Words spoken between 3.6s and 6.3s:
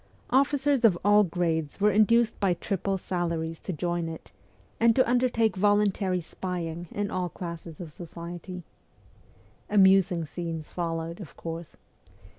join it, and to undertake voluntary